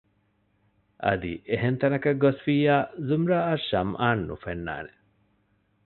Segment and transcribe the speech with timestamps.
[1.05, 2.75] އަދި އެހެން ތަނަކަށް ގޮސްފިއްޔާ
[3.07, 4.93] ޒުމްރާއަށް ޝަމްއާން ނުފެންނާނެ